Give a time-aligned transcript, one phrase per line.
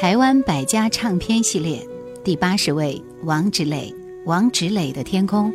[0.00, 1.86] 台湾百家唱片系列
[2.24, 5.52] 第八十位王芷磊，王芷磊的天空。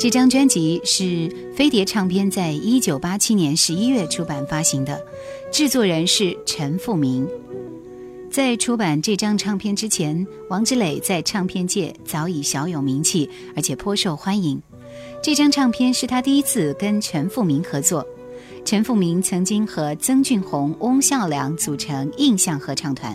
[0.00, 4.98] 这张专辑是飞碟唱片在一九八七年十一月出版发行的，
[5.52, 7.28] 制作人是陈富明。
[8.30, 14.58] 在出版这张唱片之前，王芷磊在唱片界早已小有名气，而且颇受欢迎。
[15.22, 18.06] 这张唱片是他第一次跟陈富明合作。
[18.64, 23.14] 陈富明曾经和曾俊宏、翁孝良组成印象合唱团。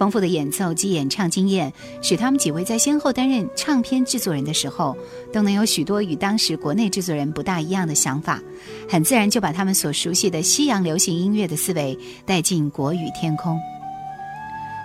[0.00, 1.70] 丰富的演奏及演唱经验，
[2.00, 4.96] 使他们几位在先后担任唱片制作人的时候，
[5.30, 8.40] 都能有许多与当时国内制作人不大一样的想法，
[8.88, 13.60] 很自然就把他们所熟悉的西洋流行音乐的思维带进国语天空。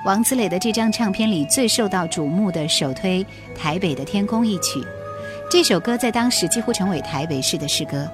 [0.05, 3.23] 王子磊的这张唱片里最受到瞩目的首推
[3.57, 4.85] 《台北的天空》一曲，
[5.49, 8.05] 这首歌在当时几乎成为台北市的诗歌，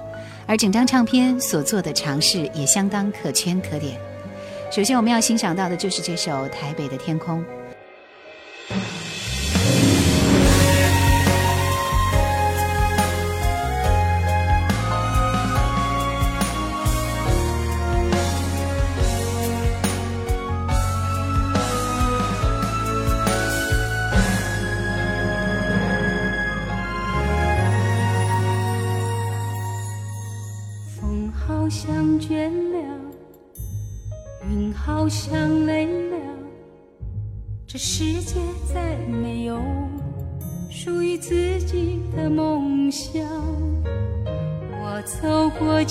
[0.46, 3.98] 而整张唱片所做的尝试也相当可圈可点。
[4.72, 7.44] 首先，我们要欣赏到的就是这首《台北的天空》。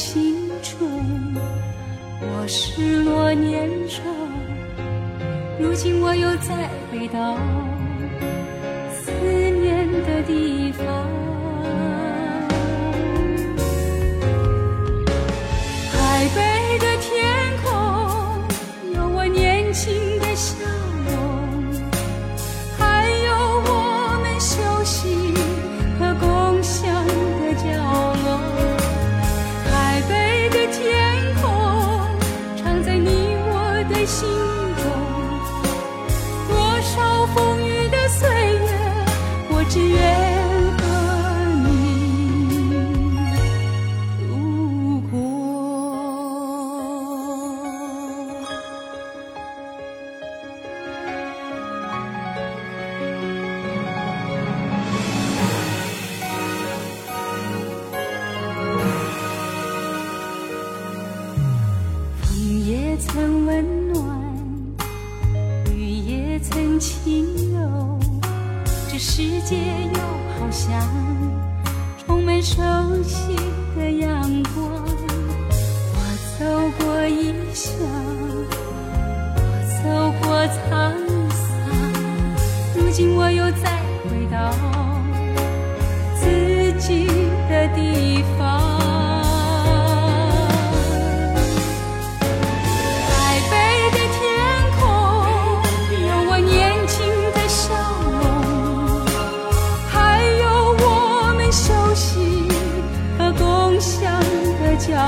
[0.04, 0.80] 青春，
[2.22, 4.02] 我失落年少，
[5.60, 7.38] 如今我又再回到
[8.92, 10.91] 思念的地方。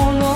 [0.04, 0.33] 风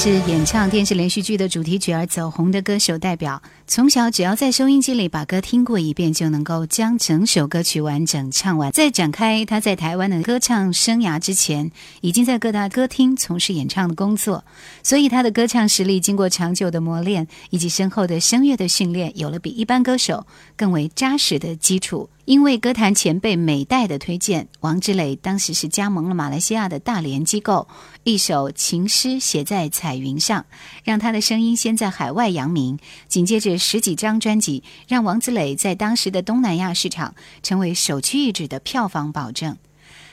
[0.00, 3.42] 是演唱电视连续剧的主题曲而走红的歌手代表。
[3.66, 8.70] 从小只要在收音机里把歌听过一遍，就能够将整首歌曲完整唱完。
[8.70, 14.44] 在展开他在台湾的歌唱生涯之前，已经在各大歌厅从事演唱的工作，
[14.84, 20.24] 所以他的歌唱实力经过长久的磨练以及深厚的声乐的训练，有了比一般歌手
[20.56, 22.08] 更为扎实的基础。
[22.28, 27.66] 因为歌坛前辈美代的推荐，王志磊当时是加盟了马来西亚的大连机构，
[28.04, 30.44] 一首情诗写在彩云上，
[30.84, 32.78] 让他的声音先在海外扬名。
[33.08, 39.56] 紧接着十几张专辑，让王志磊在当时的东南亚市场成为首屈一指的票房保证。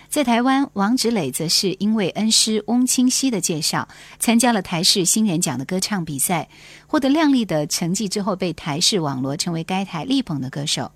[0.07, 3.89] 在台湾，王志磊则是因为恩师翁清溪的介绍，
[4.19, 6.47] 参加了台视新人奖的歌唱比赛，
[6.87, 10.93] 获得亮丽的成绩之后，被台视网罗成为该台力捧的歌手。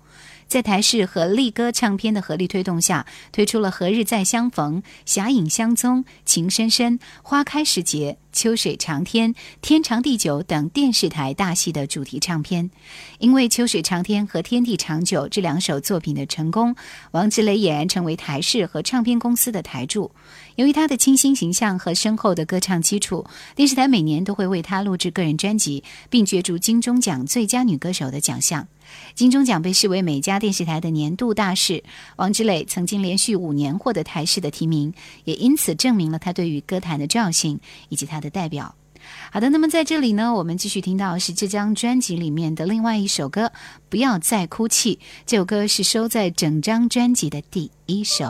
[0.50, 9.32] 在台视和力歌唱片的合力推动下，推出了《何日再相逢》《侠影相踪》《情深深》《花开时节》《秋水长天》
[9.62, 12.68] 《天长地久》等电视台大戏的主题唱片。
[13.20, 16.74] 因为《秋水长天》和《天地长久》这两首作品的成功，
[17.12, 20.10] 王志磊俨然成为台视和唱片公司的台柱。
[20.56, 23.24] 由于他的清新形象和深厚的歌唱基础，
[23.54, 28.66] 电视台每年都会为他录制个人专辑，并角逐金钟奖最佳女歌手的奖项。
[29.14, 31.82] 金钟奖被视为每家电视台的年度大事，
[32.16, 34.92] 王志磊曾经连续五年获得台视的提名，
[35.24, 38.74] 也因此证明了他对于歌坛的重要性以及他的代表。
[39.32, 43.46] 好的，那么在这里呢，我们继续听到是这张专辑里面的另外一首歌
[43.88, 48.26] 《不要再哭泣》，这首歌是收在整张专辑的第一首。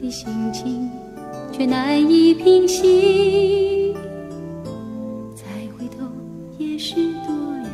[0.00, 0.90] 的心情
[1.52, 3.94] 却难以平息。
[5.34, 5.44] 再
[5.76, 6.06] 回头
[6.56, 7.34] 也是多
[7.64, 7.66] 余，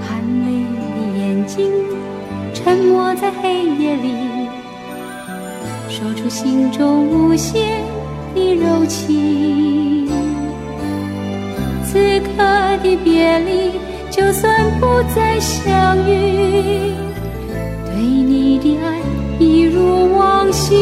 [0.00, 0.64] 含泪
[0.94, 1.70] 的眼睛
[2.54, 4.48] 沉默在黑夜里，
[5.88, 7.82] 说出心中无限
[8.34, 10.08] 的柔情。
[11.84, 12.42] 此刻
[12.82, 13.70] 的别离，
[14.10, 16.92] 就算不再相遇，
[18.64, 18.98] 的爱
[19.38, 20.74] 一如往昔。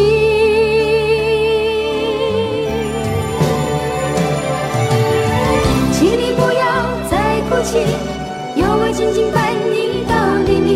[5.91, 6.63] 请你不要
[7.11, 7.81] 再哭泣，
[8.55, 10.15] 有我紧紧伴你到
[10.47, 10.71] 黎明，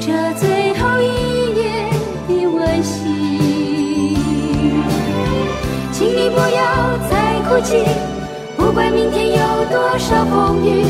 [0.00, 0.06] 这
[0.40, 1.04] 最后一
[1.60, 1.60] 夜
[2.26, 2.96] 的温馨。
[5.92, 7.12] 请你不要再
[7.46, 7.84] 哭泣。
[8.56, 9.36] 不管明天有
[9.70, 10.86] 多少风雨，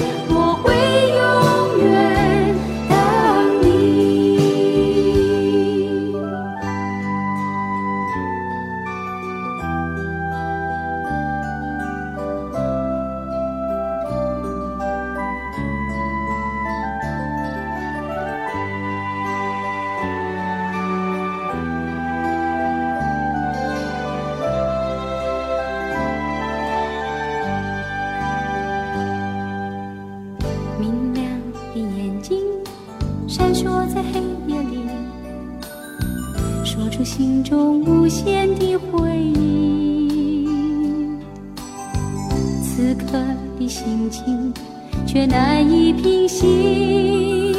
[45.13, 47.55] 却难以平息。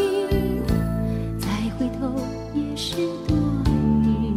[1.38, 2.12] 再回头
[2.56, 2.96] 也是
[3.28, 3.38] 多
[4.02, 4.34] 余，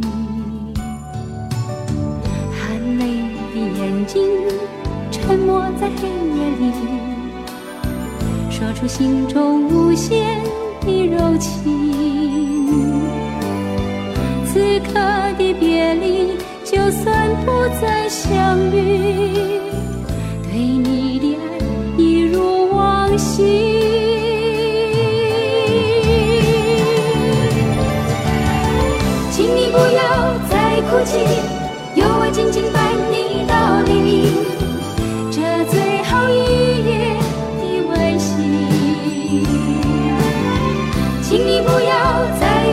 [2.53, 3.07] 含泪
[3.55, 4.23] 的眼睛
[5.11, 6.71] 沉默在黑夜里，
[8.51, 10.39] 说出心中无限
[10.83, 11.49] 的柔情。
[14.45, 14.93] 此刻
[15.39, 19.59] 的别离，就算不再相遇，
[20.51, 21.06] 对你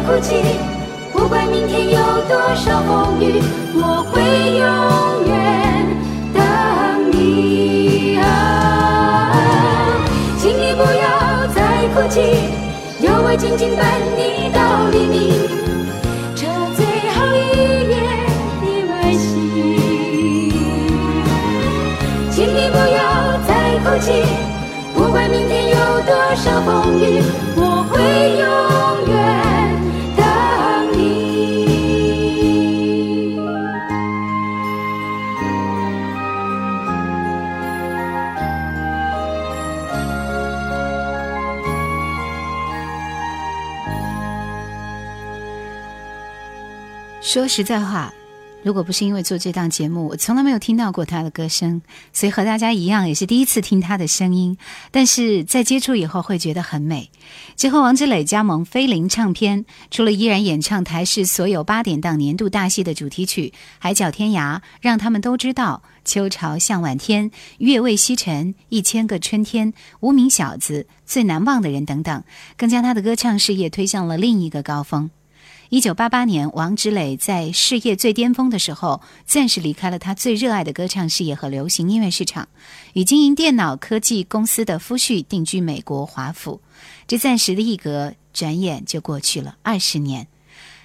[0.05, 0.35] 哭泣。
[1.11, 3.41] 不管明天有多少风雨，
[3.75, 4.21] 我会
[4.59, 4.63] 永
[5.27, 5.33] 远
[6.33, 6.41] 等
[7.11, 8.23] 你啊！
[10.37, 12.19] 请你不要再哭泣，
[12.99, 13.85] 有我紧紧伴
[14.17, 15.17] 你到黎明，
[16.35, 16.45] 这
[16.75, 17.37] 最后一
[17.89, 17.93] 夜
[18.59, 19.23] 的温馨。
[22.29, 23.49] 请你不要再
[23.83, 24.25] 哭泣，
[24.93, 27.21] 不管明天有多少风雨，
[27.55, 27.93] 我会
[28.39, 28.43] 永
[47.33, 48.13] 说实在话，
[48.61, 51.81] 如果不是因为做这档节目，我从来没有听到过他的歌声，
[52.13, 54.55] 所以和大家一样，也是第一次听他的声音。
[54.91, 57.09] 但是在接触以后，会觉得很美。
[57.55, 63.47] 之后，王志磊加盟飞林唱片，除了依然演唱台视所有八点档年度大戏的主题曲
[63.79, 72.23] 《海角天涯》，让他们都知道《秋潮向晚天》《月未西沉》《一千个春天》《无名小子》《最难忘的人》等等，
[72.55, 75.09] 更将他的歌唱事业推向了另一个高峰。
[75.73, 82.47] 一九八八年，王芷磊在事业最巅峰的时候，暂时离开了他最热爱的歌唱事业和流行音乐市场，
[82.93, 86.61] 与经营电脑科技公司的夫婿定居美国华府。
[87.07, 90.27] 这暂时的一隔，转眼就过去了二十年。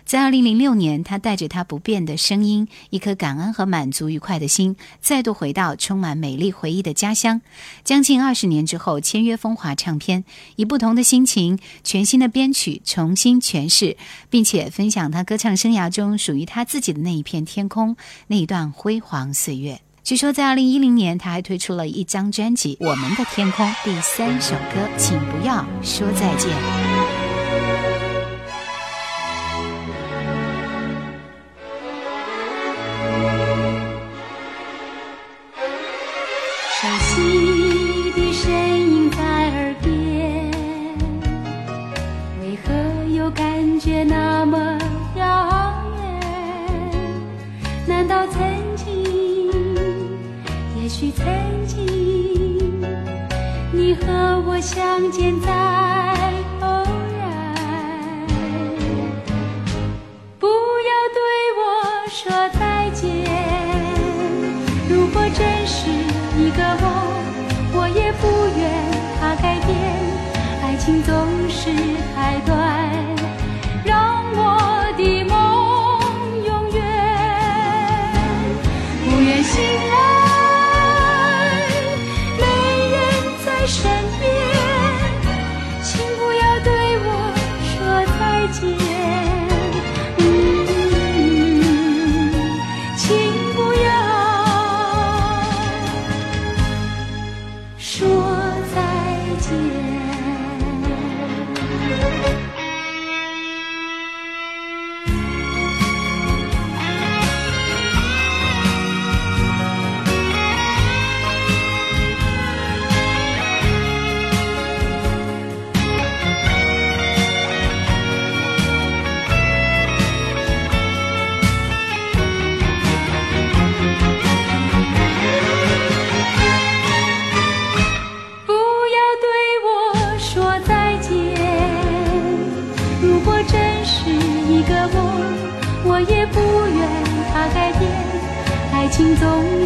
[0.08, 7.42] 在二零零六年，他带着他不变的声音，一颗感恩和满足愉快的心，再度回到充满美丽回忆的家乡。
[7.84, 10.24] 将近二十年之后，签约风华唱片，
[10.56, 13.98] 以不同的心情、全新的编曲重新诠释，
[14.30, 17.94] 并且分享他歌唱生涯中属于他自己的那一片天空，
[18.28, 19.78] 那一段辉煌岁月。
[20.02, 26.87] 据说在二零一零年，他还推出了一张专辑《我们的天空》第三首歌，请不要说再见。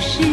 [0.03, 0.32] 是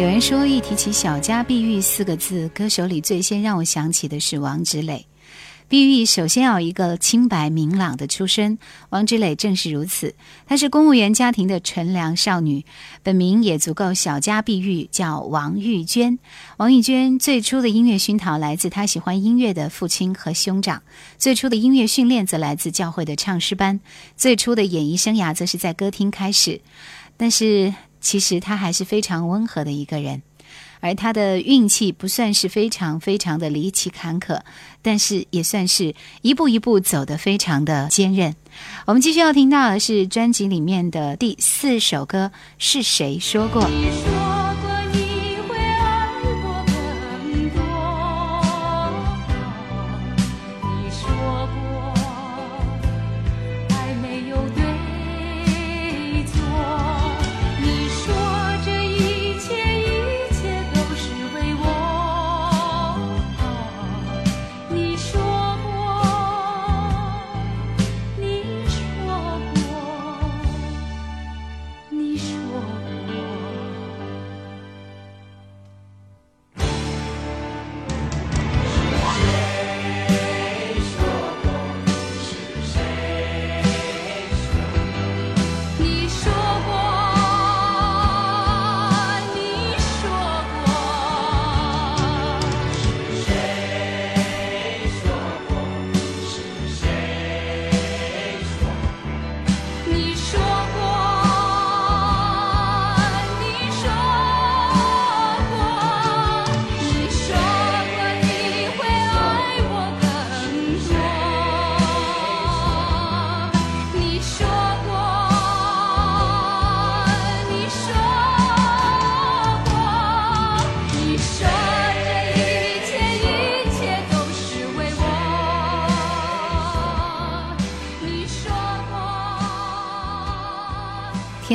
[0.00, 5.04] 有人说，一提起“小家碧玉”四个字，歌手里最先让我想起的是王芷磊。
[5.68, 10.14] 碧玉首先要有一个清白明朗的出身，王芷磊正是如此。
[10.46, 12.64] 她是公务员家庭的纯良少女，
[13.02, 16.18] 本名也足够小家碧玉，叫王玉娟。
[16.56, 20.82] 王玉娟最初的音乐熏陶来自她喜欢音乐的父亲和兄长，
[21.18, 23.78] 最初的音乐训练则来自教会的唱诗班，
[24.16, 26.62] 最初的演艺生涯则是在歌厅开始。
[27.18, 30.22] 但是其实他还是非常温和的一个人。
[30.82, 34.40] 而他的运气不算是非常非常的离奇坎坷，
[34.80, 38.34] 但是也算是一步一步走得非常的坚韧。
[38.86, 43.68] 我们继续要听到的是专辑里面的第四首歌，是谁说过？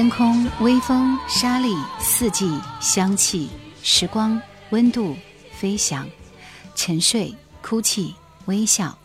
[0.06, 3.50] 天空、微风、沙粒、四季、香气、
[3.82, 5.16] 时光、温度、
[5.52, 6.08] 飞翔、
[6.76, 8.14] 沉睡、哭泣、
[8.46, 8.96] 微笑。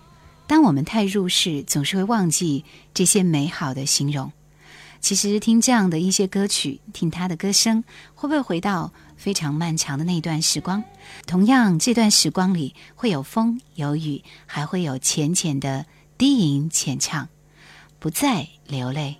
[0.46, 4.30] 当我们太入世，总是会忘记这些美好的形容。
[5.00, 7.82] 其实听这样的一些歌曲，听他的歌声，
[8.14, 10.84] 会不会回到非常漫长的那段时光？
[11.26, 15.86] 同样，这段时光里会有风有雨，还会有浅浅的
[16.18, 17.26] 低吟浅唱，
[17.98, 19.16] 不再流泪。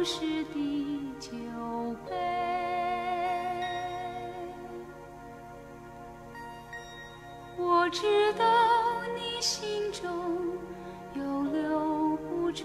[0.00, 1.28] 往事的酒
[2.08, 2.16] 杯，
[7.58, 8.42] 我知道
[9.14, 10.08] 你心中
[11.12, 12.64] 有留不住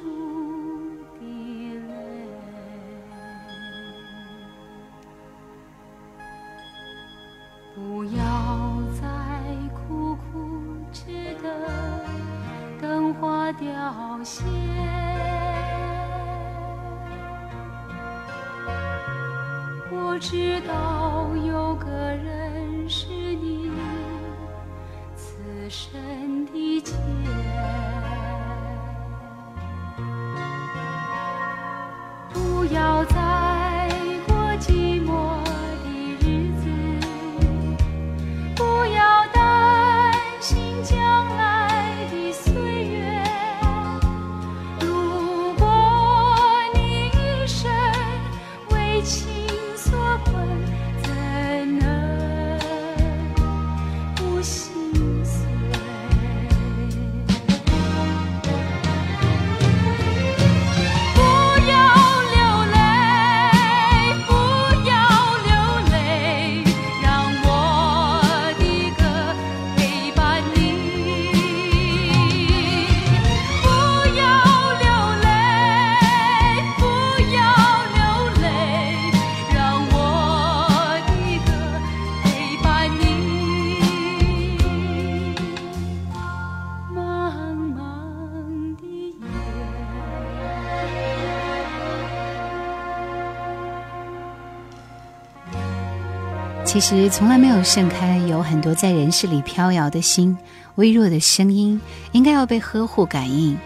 [96.76, 100.38] 其实从来没有盛开，有很多在人世里飘摇的心，
[100.76, 101.80] 微弱的声音，
[102.12, 103.58] 应该要被呵护感应。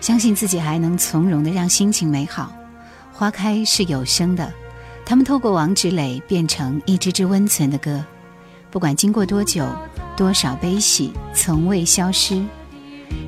[0.00, 2.52] 相信自己还能从容的让心情美好。
[3.12, 4.52] 花开是有声的，
[5.06, 8.04] 他们透过王芷蕾变成一支支温存的歌。
[8.68, 9.64] 不管经过多久，
[10.16, 12.44] 多少悲喜，从未消失。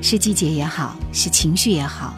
[0.01, 2.13] 是季节也好，是情绪也好，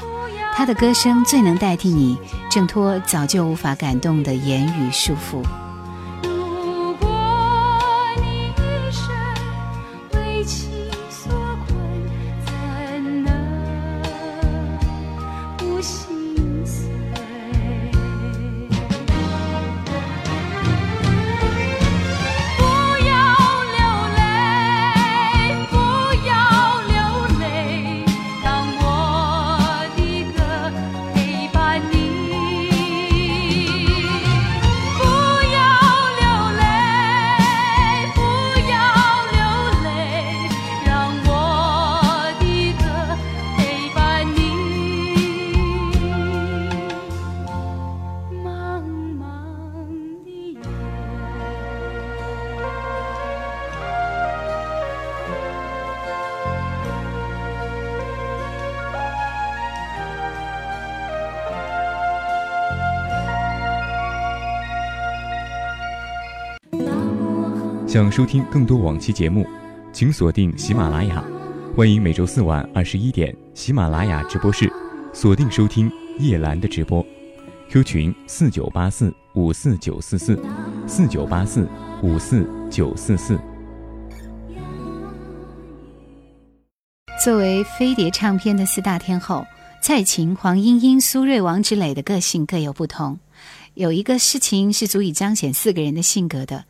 [0.56, 2.18] 他的歌声最能代替你
[2.50, 5.44] 挣脱早就无法感动的言语束缚。
[67.96, 69.48] 想收听更多往期节目，
[69.94, 71.24] 请锁定喜马拉雅。
[71.74, 74.70] 欢迎每周四晚二十一点喜马拉雅直播室
[75.14, 77.02] 锁定收听叶兰的直播。
[77.70, 80.38] Q 群四九八四五四九四四
[80.86, 81.70] 四九八四
[82.04, 83.40] 五四九四四。
[87.24, 89.46] 作为飞碟唱片的四大天后，
[89.82, 93.18] 蔡琴、黄莺莺、苏芮、王芷蕾的个性各有不同。
[93.76, 96.66] 有一个事情是足以彰显四个人的性格的。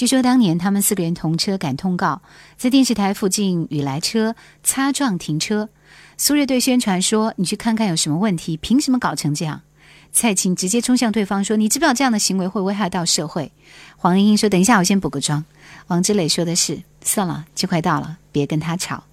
[0.00, 2.22] 据说当年他们四个人同车赶通告，
[2.56, 5.68] 在电视台附近与来车擦撞停车。
[6.16, 9.60] 苏芮对宣传说：“你去看看有什么问题，凭什么搞成这样？”
[10.10, 13.52] 蔡琴直接冲向对方说：“你知不知道这样的行为会危害到社会？”
[13.98, 15.44] 黄莺莺说：“等一下，我先补个妆。”
[15.88, 19.04] 王志磊说的是：“算了，就快到了，别跟他吵。”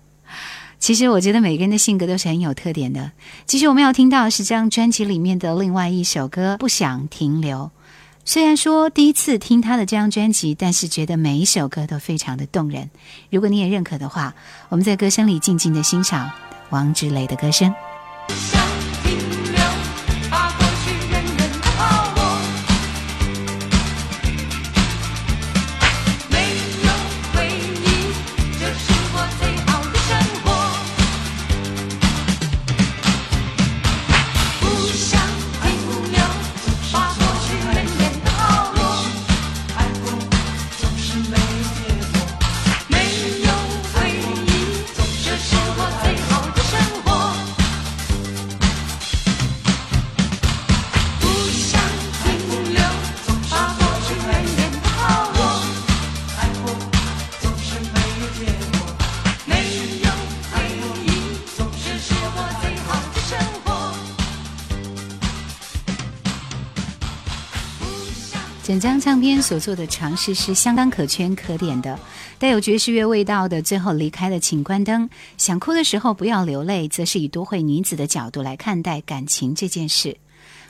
[0.80, 3.12] 其实我觉得每个人的性格都是很有特点的。
[3.46, 7.70] 其实我们要听到是这张专辑里面的另外一首歌《不想停留》。
[8.30, 12.90] 虽然说第一次听他的这张专辑，但是觉得每一首歌都非常的动人。
[13.30, 14.36] 如果你也认可的话，
[14.68, 16.30] 我们在歌声里静静的欣赏
[16.70, 17.74] 王志磊的歌声。
[68.78, 71.98] 整张唱片所做的尝试是相当可圈可点的，
[72.38, 73.60] 带有爵士乐味道的。
[73.60, 75.10] 最后离开了，请关灯。
[75.36, 80.16] 想哭的时候不要流泪，则是以都会女子的角度来看待感情这件事。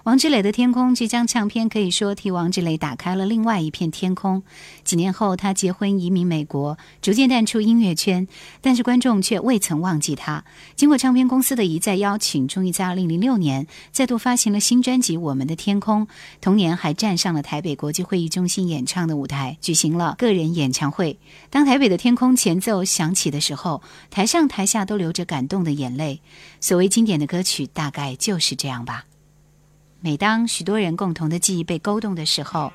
[0.08, 4.42] 王志磊的《天空》这张唱片可以说替王志磊打开了另外一片天空。
[4.86, 8.26] 几年后，他结婚移民美国，逐渐淡出音乐圈，
[8.62, 10.46] 但是观众却未曾忘记他。
[10.78, 16.08] 经过唱片公司的一再邀请，终于在2006年再度发行了新专辑《我们的天空》。
[16.40, 21.20] 同年还站上了台北国际会议中心演唱的舞台，举行了个人演唱会。
[21.50, 26.22] 当台北的天空前奏响起的时候，台上台下都流着感动的眼泪。
[26.62, 29.04] 所谓经典的歌曲，大概就是这样吧。
[30.00, 32.72] 每当许多人共同的记忆被勾动的时候，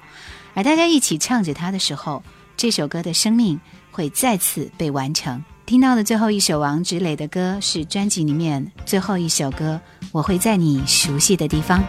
[0.54, 2.22] 而大家一起唱着它的时候，
[2.56, 3.58] 这首歌的生命
[3.90, 5.42] 会再次被完成。
[5.64, 9.80] 听到的最后一首王芷磊的歌是专辑里面最后一首歌，
[10.10, 11.82] 《我会在你熟悉的地方》。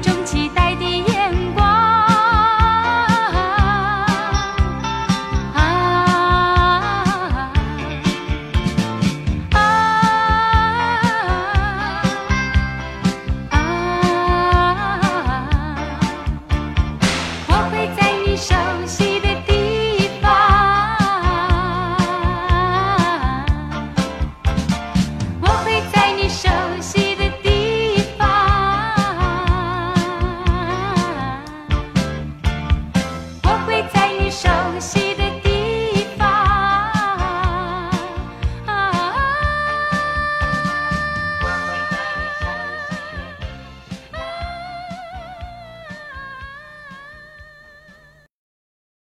[0.00, 0.37] 真情